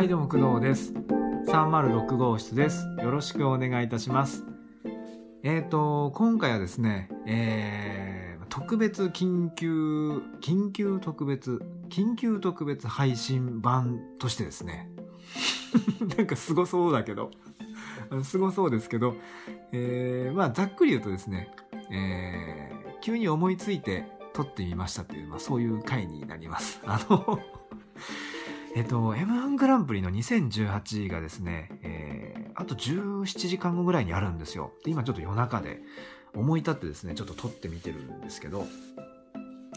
[0.00, 0.94] はいどうも工藤です。
[1.46, 2.86] 306号室です。
[3.02, 4.46] よろしくお願いいたします。
[5.42, 14.90] えっ、ー、と今回はですねえー、特別緊急緊急特別緊急特別配信版としてですね
[16.16, 17.30] なんかすごそうだけど
[18.22, 19.16] すごそうですけど、
[19.72, 21.50] えー、まあざっくり言うとですね、
[21.92, 26.80] えー、急に思いついて撮ってみましたっていう、まあそういう回になります。
[26.86, 27.38] あの
[28.76, 34.72] えっと、M1 グランプリの2018がですね、えー、あと17時間後ぐらいにあるんですよ。
[34.84, 35.80] で、今ちょっと夜中で
[36.34, 38.66] 思い立ってですね、ちょっと撮ってみてるんですけど、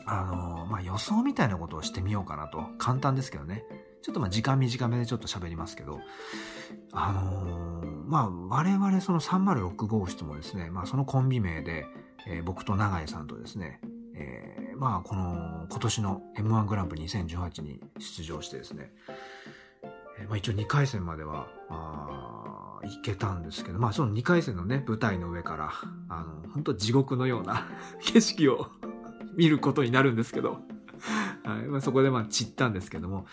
[0.06, 2.66] あのー、まあ、予想みたいなことをしてみようかなと。
[2.78, 3.64] 簡単ですけどね。
[4.02, 6.00] ちょっとま時間短めでちょっと喋りますけど、
[6.92, 11.88] あのー、まあ我々その306号室もですね、まあそのコンビ名で、
[12.28, 13.80] えー、僕と永井さんとですね、
[14.16, 18.92] えー、まあこの今年の M1 グランプリ2018に出場してですね、
[20.20, 25.72] えー、まあ一応2回戦までは、あいけたんですけど、まあその2回戦のね、舞台の上から、
[26.10, 27.68] あの、本当地獄のような
[28.02, 28.68] 景色を
[29.36, 30.60] 見ることになるんですけど、
[31.44, 33.26] はいまあ、そこでまあ散ったんですけども、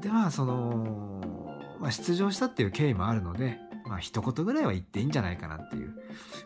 [0.00, 5.94] でまあその、まあ、出場したっていう経緯もあるので、まあ一言ぐらいは言っていいんじゃないかなっていう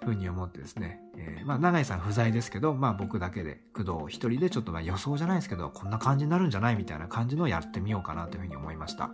[0.05, 9.11] ふうに思ってですね、えー、まあ永井さん不在ですけど、まあ僕だけで工藤一人でちょっとまあ予想じゃないですけど、こんな感じになるんじゃないみたいな感じのやってみようかなというふうに思いました。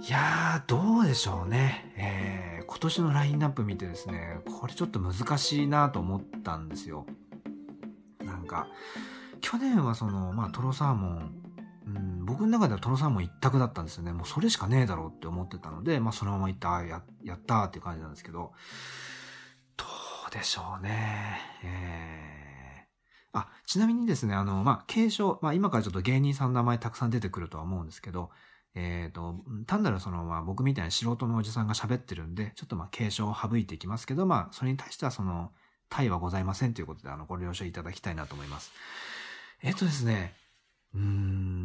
[0.00, 1.92] いやー、どうでしょうね。
[1.96, 7.06] えー、今年のラインナップ見てですね、これちょっと難しいなと思ったんですよ。
[8.22, 8.68] なんか、
[9.40, 11.45] 去年はその、まあトロサーモン
[11.86, 14.12] うん、僕の中ではトロサーモン一択だったんですよね。
[14.12, 18.52] もうそれしかねえだろうって思ってたので、まあそのまま行った、や、やったっていう感じなんですけど、
[19.76, 19.84] ど
[20.28, 21.38] うでしょうね。
[21.62, 28.30] えー、あ、ちなみにですね、あの、まあ、継承、まあ今からちょっと芸人さんの名前たくさん出てくるとは思うんですけど、
[28.74, 29.36] えっ、ー、と、
[29.66, 35.52] 単なるその、まあ僕みたいな素人のおじさんが喋ってるんで、ちょっとまあ継承を省いていきますけど、まあそれに対してはその、
[35.88, 38.72] 対はございませんということで、あの、ご了承いただきたいなと思います。
[39.62, 40.34] えっ、ー、とですね、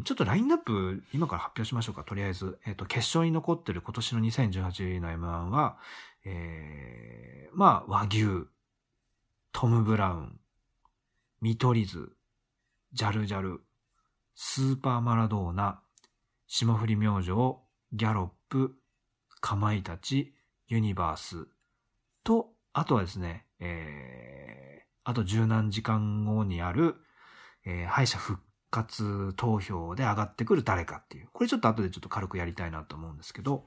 [0.03, 2.59] ちょっとラインナップ、今から発表しましょうか、とりあえず。
[2.65, 5.77] えっ、ー、と、決勝に残ってる今年の2018の M1 は、
[6.25, 8.47] えー、まあ、和牛、
[9.51, 10.39] トム・ブラウン、
[11.41, 12.11] 見取り図、
[12.93, 13.61] ジャルジャル、
[14.35, 15.81] スーパーマラドーナ、
[16.47, 17.31] 霜降り明星、
[17.93, 18.75] ギャロップ、
[19.39, 20.33] かまいたち、
[20.67, 21.47] ユニバース
[22.23, 26.95] と、あとはですね、えー、あと十何時間後にある、
[27.65, 31.29] えー、敗者復活投票で上がってくる誰かっていう。
[31.33, 33.65] これちょっと後でちょっと軽くやりたいなと思うんですけど、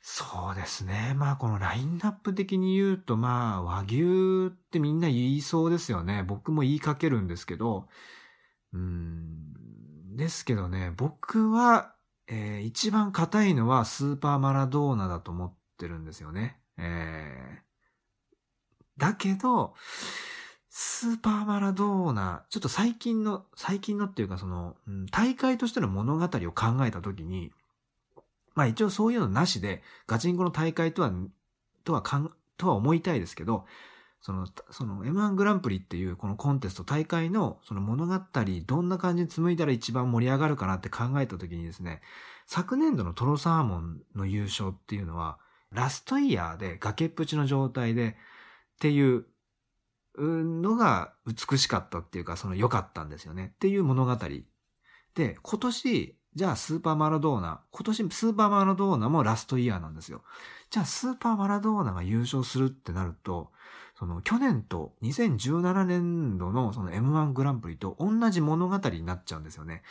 [0.00, 1.14] そうですね。
[1.16, 6.22] まあこのラインナップ的に言うと、まあ和牛ってみんな言いそうですよね。
[6.24, 7.88] 僕も言いかけるんですけど、
[8.72, 11.94] うん、ですけどね、僕は、
[12.26, 16.58] えー、一番硬いのはスーパーマラドーナだと思ってるんですよね。
[16.78, 19.74] えー、だけど、
[20.74, 24.74] スーパーマラドーナ、ちょっと最近の、最近のっていうかその、
[25.10, 27.52] 大会としての物語を考えたときに、
[28.54, 31.12] まあ一応そういうのなしで、ガチンコの大会とは、
[31.84, 33.66] とはかん、とは思いたいですけど、
[34.22, 38.18] その、その M1 グランプリっていうこのコンテスト大会のその物語
[38.66, 42.00] どんな感じに紡いだら一番盛り上がるかなって考えたときにですね、
[42.46, 45.38] 昨年度のトロサーモンの優勝っていうのは、
[45.70, 48.14] ラストイヤーで崖っぷちの状態でっ
[48.80, 49.26] ていう
[50.18, 53.52] のが美しかったっていうか、その良かったんですよね。
[53.54, 54.16] っていう物語。
[55.14, 60.22] で、今年、じゃあスーパーマラドーナ、今年スーパーマラドーナもラストイヤーなんですよ。
[60.70, 63.52] じゃあスーパーマラドーナが優勝するってなると、
[63.98, 69.82] その去年と2017年度のその M1 グランプリと同じ物語になっちゃうんですよね。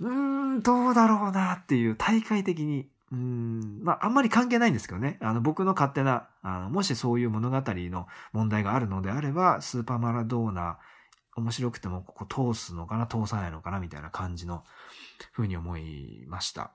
[0.00, 0.10] うー
[0.58, 2.90] ん、どうだろうなっていう大会的に。
[3.12, 5.18] うん、まあ、あんまり関係ないんですけどね。
[5.20, 10.78] あの、僕の勝手な、あの、もしそういう物語の問題があるのであれば、スーパーマラドーナ、
[11.36, 14.64] 面白くてもここ通すのかな、通さないのかな、みたいな感じの
[15.32, 16.72] 風に思いました。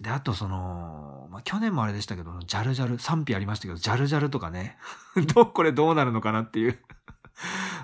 [0.00, 4.76] で、あとその、まあ、去年もあれでしたけど、ジャルジャル、賛否ありましたけど、ジャルジャルとかね、
[5.34, 6.78] ど、これどうなるのかなっていう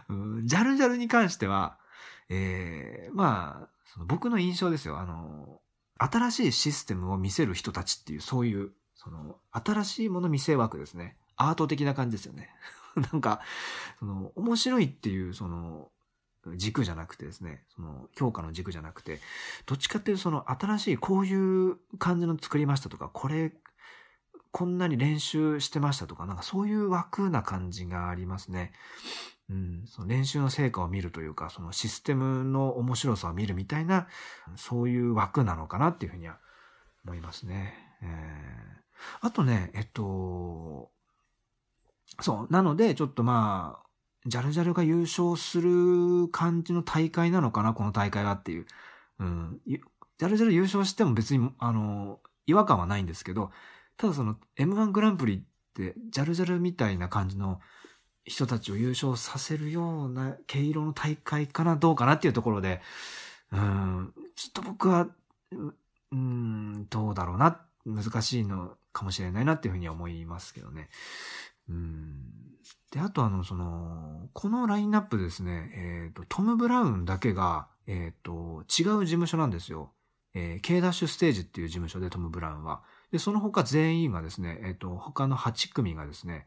[0.09, 1.79] うんジャルジャルに関しては、
[2.29, 4.99] ええー、まあ、その僕の印象ですよ。
[4.99, 5.61] あの、
[5.99, 11.17] 新しいシステムを見せる人たちっていう、そういう、その、新しいもの見せ枠ですね。
[11.37, 12.51] アート的な感じですよね。
[13.13, 13.41] なんか、
[13.99, 15.91] その、面白いっていう、その、
[16.57, 19.21] 軸じゃなくてですね、その、評価の軸じゃなくて、
[19.67, 23.53] どっちかっていう、その、新しい、こういう感じの作りましたとか、これ、
[24.55, 28.73] こんなに練習してましたとか、なんかそういう枠な感じがありますね。
[29.51, 34.09] うん、その練習の成果を見るというか、そのシステムの面白さを見るみたいな、
[34.57, 36.39] そういう枠なのかなっていうふうには
[37.05, 37.75] 思いますね。
[38.03, 40.91] えー、あとね、えっと、
[42.21, 43.85] そう、なので、ちょっとまあ、
[44.27, 48.67] ジャルジャルが優勝する感じの大会なのかな、この大会はっていう。
[49.19, 49.61] うん。
[49.67, 53.51] ジャルジャル優勝しても別に、あの、違和感はないんですけど、
[53.97, 55.43] ただその M1 グランプリっ
[55.75, 57.61] て、ジャルジャルみたいな感じの
[58.25, 62.81] 人たちを優勝させるような毛色の大会かな、どうかなっていうところで、
[63.53, 65.09] うん、ちょっと僕は、
[66.13, 70.89] うん、どうだろうな、難しいのかもしれないなっていうふうには思いますけどね。
[71.69, 72.45] うん。
[72.91, 79.93] で、あとあの、その、このラインナップですね、えっ、ー、と、トム・ブラウンだけが、えっ、ー、と、違う事務所なんですよ。
[80.35, 82.83] えー、K ダッシュステージっていう事務所でトム・ブラウンは。
[83.13, 86.47] で、その他全員がですね、えっ、ー、と、他の8組がですね、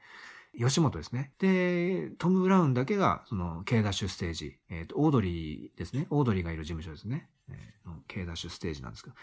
[0.57, 1.31] 吉本ですね。
[1.39, 6.07] で、トム・ブラウンだけが、その、K ダッシュステージ、えっ、ー、と、オードリーですね。
[6.09, 7.29] オードリーがいる事務所ですね。
[7.49, 9.15] えー、K ダッシュステージなんですけど。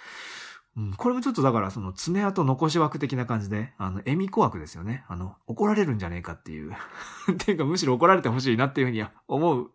[0.76, 5.04] うん、これもちょっとだからその爪痕残し枠的な感じで、あの、エミコ枠ですよね。
[5.08, 6.72] あの、怒られるんじゃねえかっていう。
[7.32, 9.70] っていうかむしろ怒られてほしいなっていうふうには思う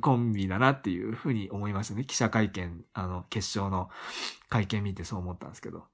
[0.00, 2.04] コンビだなっていうふうに思いましたね。
[2.04, 3.90] 記者会見、あの、決勝の
[4.48, 5.86] 会見見てそう思ったんですけど。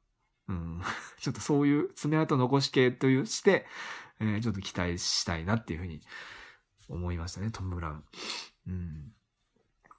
[0.48, 0.82] うん。
[1.20, 3.66] ちょっとそういう爪痕残し系というして、
[4.20, 6.00] えー、ちょっと期待したいなっていうふうに
[6.88, 8.04] 思いましたね、トム・ブラウン。
[8.68, 9.12] うん。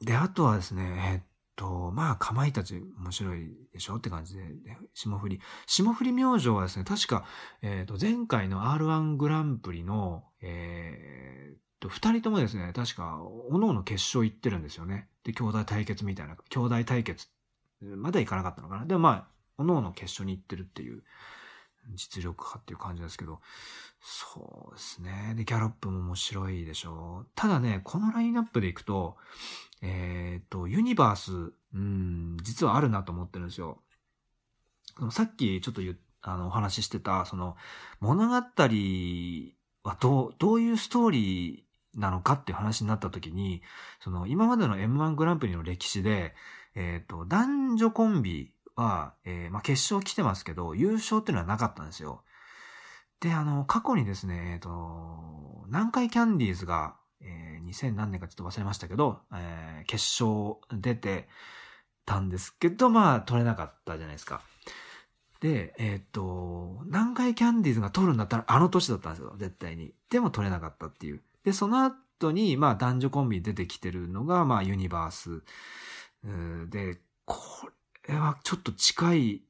[0.01, 1.21] で、あとはですね、えっ
[1.56, 4.44] と、まあ、かまいたち面白いでしょって感じで、
[4.94, 5.42] 霜降り。
[5.68, 7.25] 霜降り明星はですね、確か、
[7.62, 15.10] えっ、と、前回の R1 グランプリの、えっ、と、二人ともですね、確か、おのおの決勝行ってるんですよね。
[15.24, 17.27] で、兄弟対決みたいな、兄弟対決
[17.81, 18.86] まだ行かなかったのかな。
[18.86, 19.27] でもまあ、
[19.57, 21.04] おのおの決勝に行ってるっていう、
[21.95, 23.39] 実力派っていう感じですけど、
[24.01, 25.33] そうですね。
[25.35, 27.27] で、ギャロップも面白いでしょう。
[27.35, 29.17] ただね、このラインナップで行くと、
[29.81, 33.81] えっ、と、ユニバース、うん、実はあるなと思ってるんですよ。
[35.11, 37.55] さっきちょっと言あの、お話ししてた、その、
[37.99, 43.61] 物語はどう、どういうストーリーなのかっていう話になった時に、
[44.01, 46.35] その、今までの M1 グランプリの歴史で、
[46.75, 52.23] えっ、と、男女コンビは、えー、まあ、決勝来てますけど、優勝っていうのはなかったんですよ。
[53.19, 61.27] で、あの、過去にですね、えっ、ー、と、南海キャンディーズが、えー、2000何年かちょっと忘れましたけど、えー、決勝出て
[62.05, 64.41] たんですけど、まあ、取れなかったじゃないですか。
[65.41, 69.93] で、えー、っと、南海キャンディーズが取るんだったらあの年だったんですよ、絶対に。
[70.09, 71.21] でも取れなかったっていう。
[71.43, 75.43] で、その後に、まあ、男女コンビ出てきてるのが、まあ、ユニバース。
[76.69, 77.69] で、こ
[78.11, 79.41] れはちょっと近い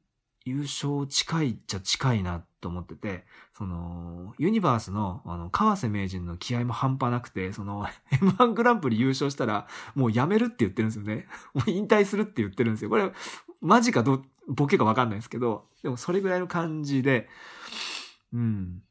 [0.45, 3.25] 優勝近いっちゃ近いなと思ってて、
[3.57, 11.27] その、ユニバースの、あの、河瀬名人の気合も半端なくて、その、 M1 グランプリ優勝したら、もうやめるって言ってるんですよね。
[11.53, 12.89] もう引退するって言ってるんですよ。
[12.89, 13.11] これ、
[13.61, 17.29] マジかど、ボケかわかんないですけど、でもそれぐらいの感じで、
[18.33, 18.81] うん。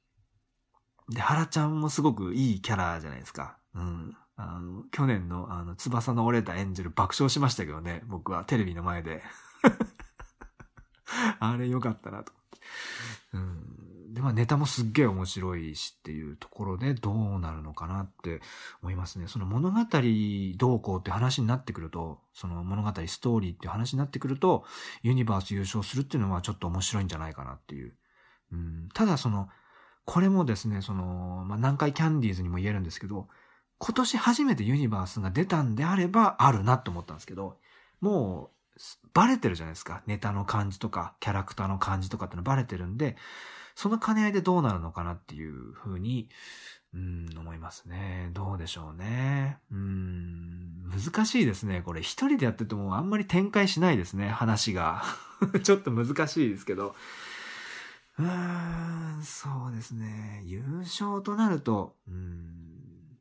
[1.09, 3.57] で、原ちゃんもすごくいいキャラじゃないですか。
[3.75, 4.17] うん。
[4.37, 9.23] あの、去年の、あの、翼の折れたエンジェル爆笑しましたけどね、僕はテレビの前で。
[11.41, 12.61] あれ良かったなと思って。
[13.35, 14.15] うん。
[14.15, 18.41] で、まあネタもすっげえ面白いしっていうところでどうなるのかなって
[18.83, 19.27] 思いますね。
[19.29, 19.79] その物語
[20.57, 24.65] どうこうって話になってくると、その物語ストーリーっていう話になってくると、
[25.03, 27.95] ユニバース優勝するっていうのはちょっと面白いんじゃないかなっていう。
[28.53, 29.49] うん、ただその、
[30.05, 33.29] これもですね、その、まあ、南海キャンディーズにも言えるんですけど、
[33.79, 37.59] 今年初めてユニバースが出たんであればあるなと思ったんですけど、
[38.01, 38.58] もう
[39.15, 40.03] バレてるじゃないですか。
[40.07, 43.17] ネタの感じとか、キャラクターの感じとかってのバレてるんで、
[43.75, 46.29] その兼ね合いでどうなるのかなっていうふうに、
[46.95, 48.31] うん、思いますね。
[48.33, 49.59] どうでしょうね。
[49.71, 51.83] うん、難しいですね。
[51.83, 55.03] これ一人でやっててもあんまり展開しないですね、話が。
[55.63, 56.95] ちょっと難しいですけど。
[58.19, 60.43] うーん、そうですね。
[60.45, 63.19] 優勝となると、うん、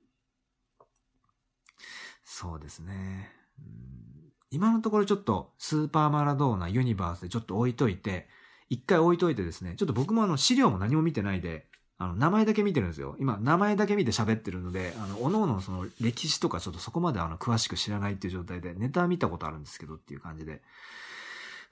[2.24, 3.32] そうですね。
[3.60, 4.07] うん
[4.52, 8.28] 今のところちょっとスーパーマラドーナユニバースでちょっと置いといて、
[8.70, 11.68] 一回置いといてですね、ちょっと僕もあの資料も何も見てないで、
[12.00, 13.16] あの、名前だけ見てるんですよ。
[13.20, 20.62] 今、名前だけ見て喋ってるので、あの、おのおのその歴史とかちょっとそこまであの、詳しく知らないっていう状態で、ネタ見たことあるんですけどっていう感じで。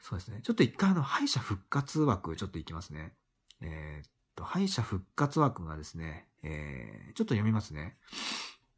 [0.02, 0.40] そうですね。
[0.44, 3.14] ちょっと一回あの、敗者復活枠ちょっといきますね。
[3.62, 7.96] えー、っと、敗者復活枠がですね、えー、ちょっと読みますね。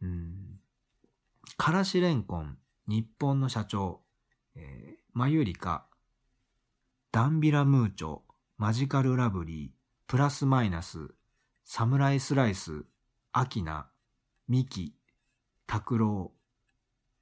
[0.02, 0.60] うん。
[1.56, 4.00] からしれんこん、日本の社長、
[4.56, 5.86] えー、マユリカ、
[7.12, 8.22] ダンビラムーチョ、
[8.58, 9.70] マジカルラブリー、
[10.08, 11.10] プラスマイナス、
[11.66, 12.86] サムライスライス、
[13.34, 13.90] アキナ、
[14.48, 14.94] ミキ、
[15.66, 16.32] 拓郎、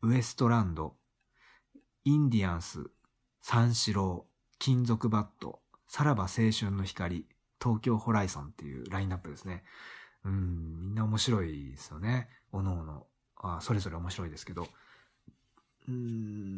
[0.03, 0.95] ウウエストランド、
[2.03, 2.91] インディアンス、
[3.41, 4.27] 三四郎、
[4.59, 7.25] 金属バット、さらば青春の光、
[7.59, 9.63] 東京ホライソンっていうラインナップですね。
[10.23, 12.29] うん、みんな面白いですよね。
[12.51, 13.07] おのおの。
[13.37, 14.67] あそれぞれ面白いですけど。
[15.87, 16.57] うん、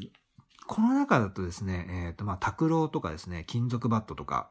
[0.65, 4.49] この中だとですね、えっ、ー、と、まあ、拓郎とかですね、金属バットとか、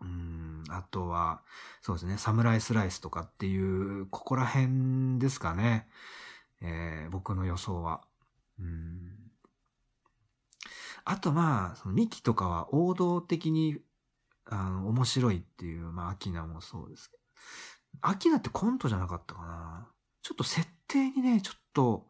[0.00, 1.42] うん、あとは、
[1.80, 5.88] そうですね、サムライスライスとかっていう、ここら辺ですかね。
[6.60, 8.02] えー、僕の予想は。
[8.58, 9.22] うん
[11.04, 13.78] あとまあ、そのミキとかは王道的に、
[14.44, 17.22] あの、面白いっていう、まあ、アキナもそうですけど。
[18.02, 19.88] アキナってコントじゃなかったかな。
[20.22, 22.06] ちょっと設定にね、ちょっと、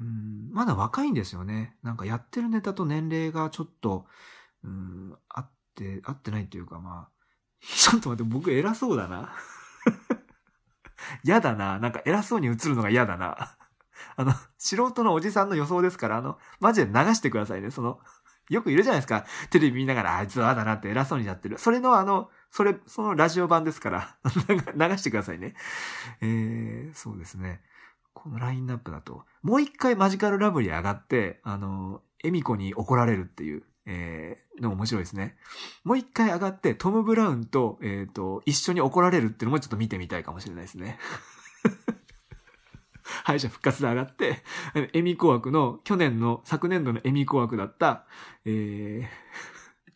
[0.00, 1.76] うん、まだ若いんですよね。
[1.82, 4.06] なんかやってるネタと年齢がちょっと、
[4.64, 7.18] うん、合って、合ってないっていうかまあ、
[7.60, 9.32] ちょっと待って、僕偉そうだな。
[11.24, 11.78] 嫌だな。
[11.78, 13.56] なんか偉そうに映るのが嫌だな。
[14.16, 17.70] あの、素人のおじさんの予想ですから、あの、マジで流してくださいね。
[17.70, 18.00] その、
[18.48, 19.26] よくいるじゃないですか。
[19.50, 21.58] テレビ見ながら、あいつはあだなって偉そうになってる。
[21.58, 24.16] それのあの、それ、そのラジオ版ですから、
[24.74, 25.54] 流してくださいね。
[26.20, 27.62] えー、そうですね。
[28.18, 35.36] このラインナップだと、もう一回マジカルラブリー上がって、あの、エミコに怒られるっていう、えー、の面白いですね。
[35.84, 40.98] もう一回上がって、トム・ブラウンと、えっ、ー、と、一緒に怒られるっていうのもちょっと見てみたいかもしれないですね。
[43.22, 44.42] 敗者復活で上がって、
[44.92, 48.04] エミコ枠の、去年の、昨年度のエミコ枠だった、
[48.44, 49.08] え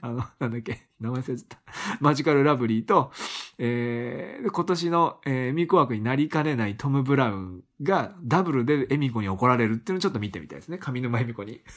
[0.00, 1.58] ー、あの、なんだっけ、名前忘れちゃった。
[2.00, 3.10] マジカルラブリーと、
[3.58, 10.78] えー、今年の、えー、エミコ枠になりかねないトム・ブラウンがダブルでエミコに怒られるっていうのをちょっと見てみたいですね。
[10.78, 11.60] 上沼エミコに。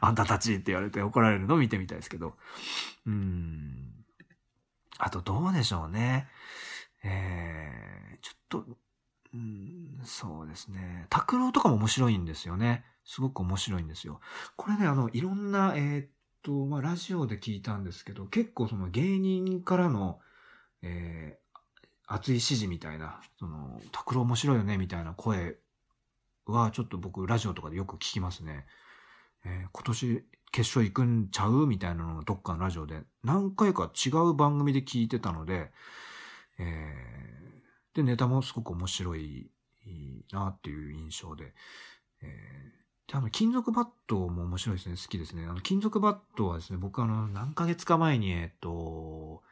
[0.00, 2.36] あんたたちって言われて怒られるのを見てみたいですけど。
[3.06, 4.04] うん。
[4.98, 6.28] あとどうでしょうね。
[7.02, 8.64] えー、ちょっと、
[9.32, 11.06] うん、そうですね。
[11.08, 12.84] 拓郎とかも面白いんですよね。
[13.04, 14.20] すごく面白いんですよ。
[14.56, 16.08] これね、あの、いろんな、えー、っ
[16.42, 20.20] と、まあ、ラジオで聞いたんですけど、結構その芸人からの、
[20.82, 21.60] えー、
[22.06, 25.56] 熱い支持みたいな、その、拓郎面白いよね、みたいな声
[26.46, 28.66] は、ちょっと僕、ラジオとかでよく聞きますね。
[29.44, 31.66] えー、今年、決勝行くんちゃう？
[31.66, 35.70] みたいなのをどっかのラジオで、何回か違う番組で聞いてたので、
[36.58, 37.30] えー
[37.92, 39.50] で、ネタもすごく面白い
[40.32, 41.52] なっていう印象で。
[42.22, 42.30] えー、
[43.10, 44.94] で、あの、金属バットも面白いですね。
[44.94, 45.44] 好きですね。
[45.44, 49.42] あの、金属バットはですね、僕あの、何ヶ月か前に、えっと、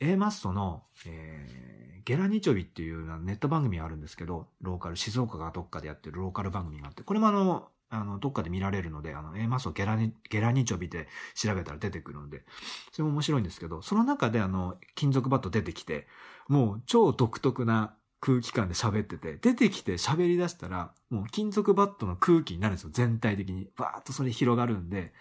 [0.00, 12.42] A マッソの、えー、ゲラニチョビっていうネット番組があるんですけど、ローカル、静岡がどっかでやってるローカル番組があって、これもあの、あの、どっかで見られるので、あの、A マッソゲラニ、ゲラニチョビで調べたら出てくるので、
[12.90, 16.08] それも面白いんですけど、その中であの、金属バット出てきて、
[16.48, 23.68] もう超独特な空気感で喋ってて、出てきて喋り出したら、もう金属バットの空気になるんですよ、全体的に。
[23.76, 25.12] バーッとそれ広がるんで、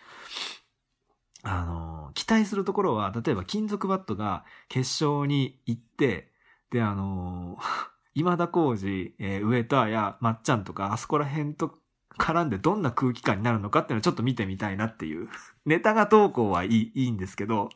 [1.43, 6.31] あの、期待するところは、例えば金属バットが決勝に行って、
[6.71, 7.57] で、あの、
[8.15, 11.77] 今田耕司、えー、上田やまっちゃんとか、あそこら辺と
[12.17, 15.29] 絡んでどんな空気感になるのかっていうのをちょっと見てみたいなっていう。
[15.65, 17.69] ネタが投稿はいいいいんですけど、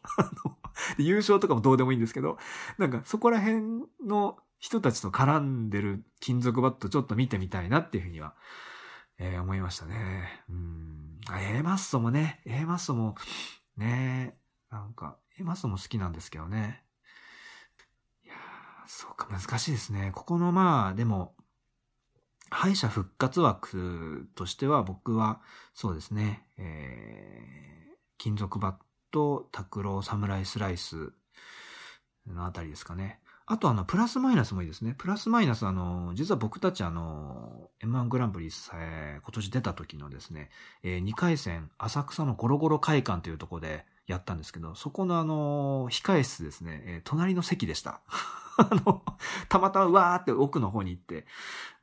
[0.97, 2.37] 優勝とかもどうでもいいんですけど、
[2.77, 8.35] なんかそこら辺の人たちと絡んでる金属バットちょっと見てみたいなっていうふうには、
[9.17, 10.43] えー、思いましたね。
[10.49, 11.17] うん。
[11.29, 13.15] あ、A マッソもね、A マッソも、
[13.77, 14.37] ね、
[14.69, 16.83] なんか、A マッソも好きなんですけどね。
[18.23, 18.33] いや
[18.87, 20.11] そうか、難しいですね。
[20.13, 21.35] ここのまあ、でも、
[22.51, 25.41] 敗者復活枠としては僕は、
[25.73, 28.75] そうですね、えー、金属バッ
[29.11, 31.13] ト、拓郎、サムライスライス
[32.27, 33.21] のあたりですかね。
[33.51, 34.93] あとあの、プラスマイナスもいいですね。
[34.95, 40.51] プラスマイナスあの、実は僕たちあの、M1 グランプリさえ今年出た時のですね、
[40.83, 48.01] えー、2回戦、浅草のゴロゴロ会館というとこでやったんですけど、そこのあの、控え室ですね、えー、隣の席でした。
[48.57, 49.03] あの、
[49.49, 51.27] たまたまわーって奥の方に行って、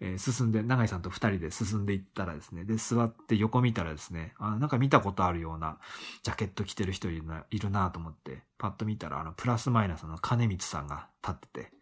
[0.01, 5.79] えー、進んで、長井さんと二人で進んでいったらですね、で、座って横見たらですね、あなんか見たことあるような
[6.25, 11.73] ジャケット着てる人いるないるなと思って、パッと見たら、あの、プラスマイナスの金光さんが立ってて、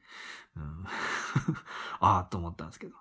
[0.57, 0.85] うん、
[2.01, 2.95] ああと思ったんですけど。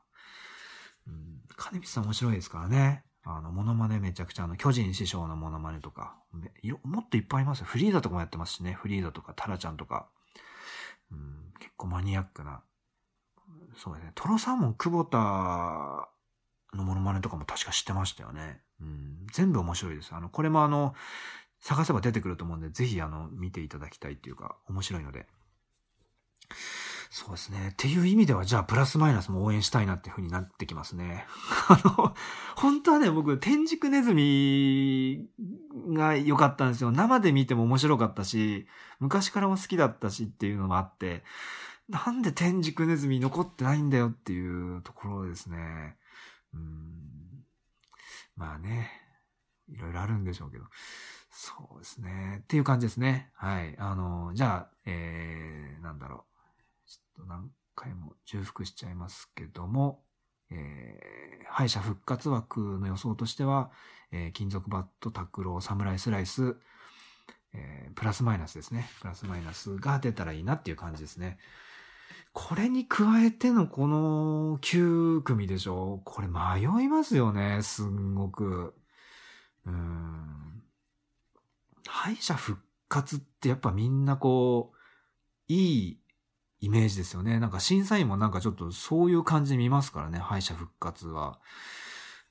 [1.07, 3.03] うん、金光さん面白いですからね。
[3.25, 6.15] あの、モノマネめちゃくちゃ、あの、巨人師匠のモノマネとか、
[6.83, 7.65] もっといっぱいありますよ。
[7.65, 8.73] フリーダとかもやってますしね。
[8.73, 10.07] フリーダとか、タラちゃんとか。
[11.11, 12.61] うん、結構マニアックな。
[13.77, 14.11] そうですね。
[14.15, 15.17] トロサーモン久保田
[16.75, 18.61] のモノマネとかも確か知ってましたよね。
[18.81, 20.13] うん、全部面白いです。
[20.13, 20.93] あの、これもあの、
[21.61, 25.27] 探せば出てくると思うんで、ぜひあの、見ていただきたいっていうか、面白いので。
[27.15, 27.69] そうですね。
[27.73, 31.27] っていう意味では、じゃあ、プラスマイナスも応援したいなっていう風になってきますね。
[31.69, 32.15] あの、
[32.55, 35.29] 本当はね、僕、天竺ネズミ
[35.89, 36.91] が良かったんですよ。
[36.91, 38.65] 生で見ても面白かったし、
[38.99, 41.23] 昔からも好きだったしっていうのもあって、
[41.87, 45.97] なんで天竺ネズミ残ってないんだよっていうところですね。
[46.51, 47.45] うん。
[48.35, 48.89] まあね、
[49.69, 50.65] いろいろあるんでしょうけど。
[51.29, 52.39] そうですね。
[52.41, 53.29] っていう感じですね。
[53.35, 53.75] はい。
[53.77, 56.32] あの、じゃあ、えー、なんだろう。
[57.15, 60.03] と何回も重複しちゃいますけども、
[60.51, 63.71] えー、敗者復活枠の予想としては、
[64.11, 66.55] えー、金属バット、タクロー、サムライスライス、
[67.53, 68.89] えー、プラスマイナスですね。
[69.01, 71.37] プラスマイナスが出たらいいなっていう感じですね。
[72.33, 78.73] これに加えてのこの9組でしょこれ迷いますよね、すんごく。
[79.65, 80.63] うん。
[81.87, 84.77] 敗者復活ってやっぱみんなこう、
[85.47, 85.99] いい
[86.63, 87.41] イメージですよね。
[87.41, 91.37] なんか審査員もなんかちょっとそういう感じで見ますからね、敗者復活は。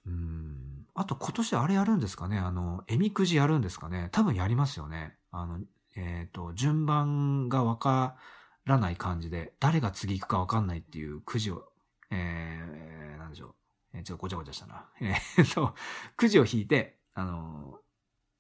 [0.07, 0.87] うん。
[0.95, 5.17] あと今年あれやるんですかねあの、えみくじやるんですかね多分やりますよね。
[5.33, 5.61] あの、
[5.97, 8.17] えっ、ー、と、順番がわか
[8.65, 11.65] らない感じで、誰が次行くかわかんないっていうくじを、
[12.11, 13.55] えー、なんでしょう。
[13.93, 14.87] えー、ちょっとごちゃごちゃしたな。
[15.03, 15.75] えー、っと、
[16.17, 17.81] くじを引いて、あの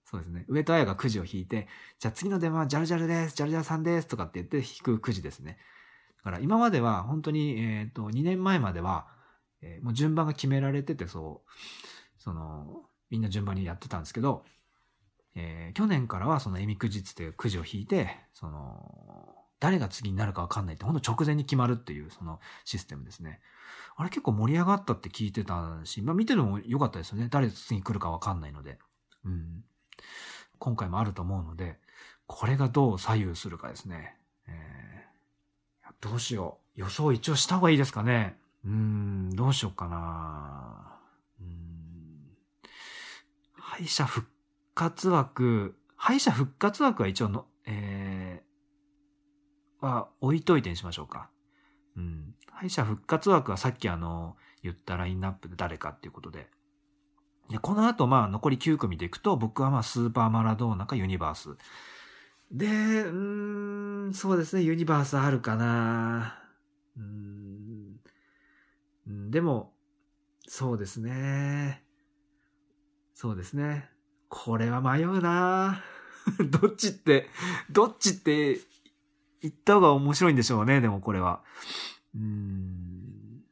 [0.06, 0.46] そうですね。
[0.48, 1.68] 上戸彩がくじを引いて、
[1.98, 5.58] じゃあ次の電話はジャルジャルです、ジャルジャルさんですとかって言って引くくじですね。
[6.24, 9.06] だから今までは本当に、えっ、と、2年前までは、
[9.60, 11.50] え、もう順番が決められてて、そう、
[12.18, 14.44] その、みんな順番にやってたんですけど、
[15.34, 23.40] えー、去年からはそのエミくじつってくじを引いて、その、誰が次になるかわかんないって、ほんと直前に決まるっていう、そのシステムですね。
[23.96, 27.28] あれ結構盛り上がったって聞いてたし、まあ見てるのも良かったですよね。
[27.30, 28.78] 誰が次に来るかわかんないので。
[29.24, 29.64] うん。
[30.58, 31.78] 今回もあると思うので、
[32.26, 34.16] これがどう左右するかですね。
[34.48, 35.01] えー、
[36.02, 36.80] どうしよう。
[36.80, 38.36] 予想一応した方がいいですかね。
[38.64, 40.98] うーん、どうしようかな。
[41.40, 42.36] うん。
[43.54, 44.26] 敗者復
[44.74, 51.30] 活枠、敗者復活枠は一応の、えー、は置いといてにしましょうか。
[51.96, 52.34] うん。
[52.50, 56.48] 敗者復活枠はさっきあの、言ったラインナップで誰かっていうことで。
[57.48, 61.56] で、この後まあ残り9組でいくと、僕はまあスーパーマラドーナかユニバース。
[62.52, 66.38] で、うん、そうですね、ユニバースあるかな。
[66.98, 68.00] うん。
[69.30, 69.72] でも、
[70.46, 71.82] そうですね。
[73.14, 73.88] そうですね。
[74.28, 75.82] これは迷うな
[76.50, 77.28] どっちって、
[77.70, 78.60] どっちって
[79.40, 81.42] 言った方が面白いんでしょうね、でもこれは。
[82.14, 83.42] うん。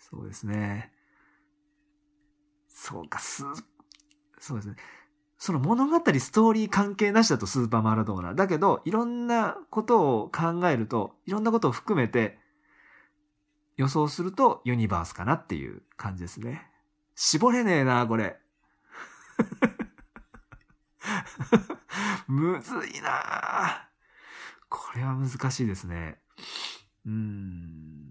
[0.00, 0.92] そうですね。
[2.68, 3.44] そうか、す、
[4.40, 4.76] そうですね。
[5.38, 8.34] その物語、ストーリー関係なしだとスーパーマラドーナ。
[8.34, 12.38] だけど、いろんなことを考えると、いろんなことを含めて
[13.76, 16.66] 予想するとユニバースかなっていう感じですね。
[17.14, 18.38] 絞れねえな、これ。
[22.26, 23.88] むずいな
[24.68, 26.18] これは難しいですね。
[27.04, 28.06] うん。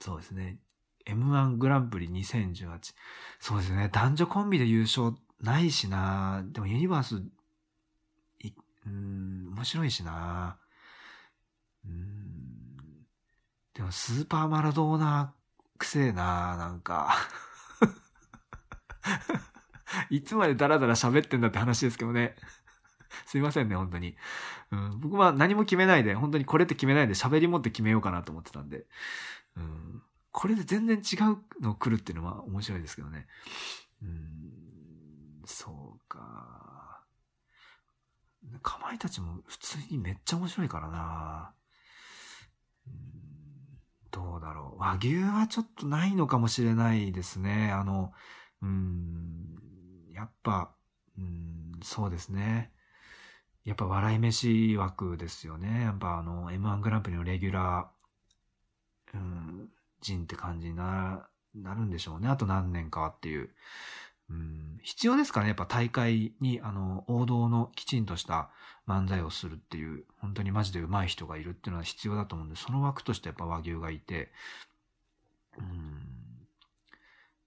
[0.00, 0.58] そうですね。
[1.06, 2.94] M1 グランプリ2018。
[3.40, 3.88] そうですね。
[3.92, 6.42] 男女コンビで優勝ないしな。
[6.52, 7.22] でもユニバース、
[8.40, 8.52] い、
[8.86, 10.58] うん、面白いしな。
[11.84, 13.04] うん。
[13.74, 15.34] でもスーパーマラドーナ
[15.78, 17.14] くせえな、なんか。
[20.10, 22.36] いつまでダラダラ喋ってんだって話ですけどね。
[23.26, 24.16] すいませんね、本当に。
[24.70, 28.86] うん、僕は何も決めないで、本当にこれって決めないで喋り持って決めようかなと思ってたんで。
[29.56, 33.26] うん、これで全然違うの来るっていうのは面白いですけどね。
[34.02, 34.59] うん、
[35.46, 37.04] そうか。
[38.62, 41.54] かまいたちも普通にめっちゃ面白いからな。
[44.10, 44.80] どうだろう。
[44.80, 47.70] 和牛はちょっとないのかもしれないですね。
[47.70, 48.12] あの、
[48.62, 49.56] うん、
[50.12, 50.74] やっぱ、
[51.16, 52.72] うん、そうですね。
[53.64, 55.82] やっぱ笑い飯枠ですよね。
[55.82, 59.68] やっぱあの、M1 グランプリのレギュラー、うん、
[60.00, 62.28] 人って感じにな、なるんでしょうね。
[62.28, 63.50] あと何年かっていう。
[64.30, 68.50] うん、必要ですかねやっぱ大会に、あの、王道のきちんとした
[68.86, 74.30] 漫才をするっていう、本当にマジで上手い人がいるっていうのは必要だと思うんで、その枠としてやっぱ和牛がいて、
[75.58, 76.00] うん、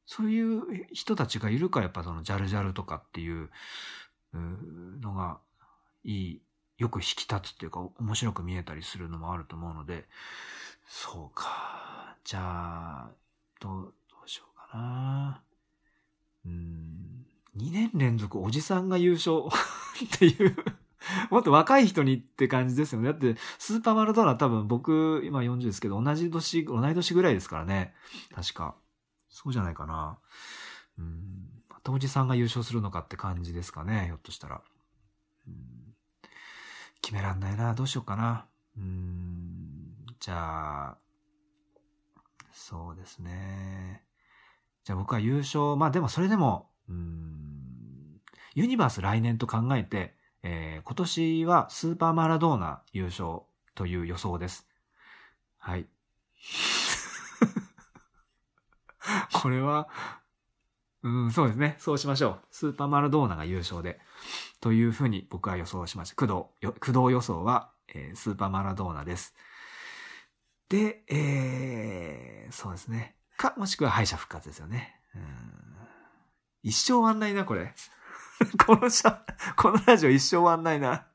[0.05, 3.49] そういう人たちがいるからやっぱそのジャルジャルとかっていう
[5.01, 5.39] のが
[6.03, 6.41] いい、
[6.77, 10.05] よく引き立つっていうか面白く見えたりするのもあると思うので、
[10.85, 12.17] そうか。
[12.23, 13.09] じゃあ、
[13.59, 15.41] どう、どうしようかな。
[16.45, 17.25] うん。
[17.57, 19.43] 2年連続おじさんが優勝
[20.15, 20.55] っていう
[21.29, 23.09] もっと若い人にって感じですよね。
[23.09, 27.93] だって、スーパーマラドーナ多分僕、今40ですけど、同じ年、同い年ぐらいですからね。
[28.33, 28.75] 確か。
[29.29, 30.19] そうじゃないかな。
[30.97, 31.63] うん。
[31.69, 34.05] またおじさんが優勝するのかって感じですかね。
[34.07, 34.61] ひょっとしたら。
[35.47, 35.55] うん、
[37.01, 37.73] 決めらんないな。
[37.73, 38.45] どうしようかな。
[38.77, 40.05] うん。
[40.19, 40.97] じゃあ、
[42.53, 44.02] そうですね。
[44.83, 48.19] じゃあ僕は優勝、まあでもそれでも、うん、
[48.55, 53.41] ユニバース来年と考えて、えー、今年はスーパーマラドーナ優勝
[53.75, 54.67] という予想です。
[55.57, 55.83] はい。
[59.31, 59.87] これは、
[61.01, 61.75] うん、そうですね。
[61.79, 62.39] そうしましょう。
[62.51, 63.99] スーパーマラドーナが優勝で。
[64.59, 66.15] というふうに僕は予想しました。
[66.15, 69.33] 工藤、工藤予想は、えー、スーパーマラドーナです。
[70.69, 73.15] で、えー、そうですね。
[73.43, 74.99] か、もしくは敗者復活ですよね。
[75.15, 75.53] うん
[76.65, 77.75] 一生終わんないな、これ。
[78.65, 79.25] このしゃ、
[79.57, 81.07] このラジオ一生終わんないな。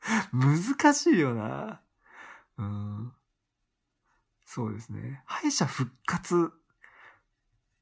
[0.32, 1.80] 難しいよな。
[2.56, 3.12] うん。
[4.44, 5.24] そうですね。
[5.26, 6.52] 敗者復活。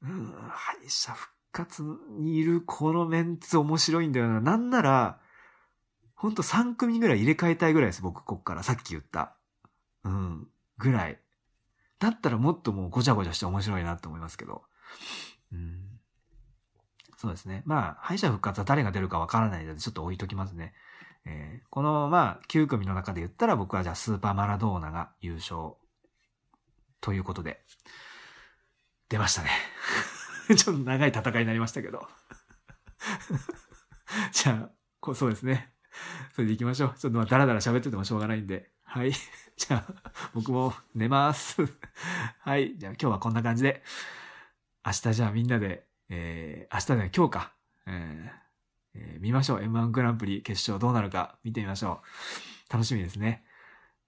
[0.01, 4.41] うん、敗者復活にいるこのメンツ面白いんだよな。
[4.41, 5.21] なんなら、
[6.15, 8.63] ほんと3組ぐらい入れ替えたいぐらいです、僕、こっから。
[8.63, 9.35] さっき言った。
[10.03, 10.49] うん。
[10.79, 11.21] ぐらい。
[12.05, 14.61] だったらもっともうごちゃごちゃして面白いなって思いますけど。
[15.51, 15.99] うん。
[17.17, 17.63] そうですね。
[17.65, 20.73] まあ、敗者復活は誰が出るかわからないので、ちょっと置いときますね。
[21.25, 25.73] えー、この、まあ、9組の中で言ったら僕はじゃあスーパーマラドーナが優勝。
[27.01, 27.63] ということで、
[29.09, 29.49] 出ましたね。
[30.55, 32.07] ちょっと長い戦いになりましたけど。
[34.31, 35.73] じゃあ、こうそうですね。
[36.33, 36.93] それで行きましょう。
[36.99, 38.74] ちょっとまあ、だらだら喋っててもしょうがないんで。
[38.95, 39.11] はい。
[39.57, 41.57] じゃあ、僕も寝ます。
[42.39, 42.77] はい。
[42.77, 43.83] じゃあ今日はこんな感じで。
[44.85, 47.53] 明日じゃあみんなで、えー、明日ね、今日か。
[47.87, 48.31] えー
[48.93, 49.59] えー、見ましょう。
[49.59, 52.03] M1 グランプリ決勝どうなるか見てみましょ
[52.69, 52.71] う。
[52.71, 53.43] 楽しみですね。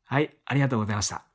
[0.05, 0.33] はい。
[0.45, 1.26] ありがとうございました。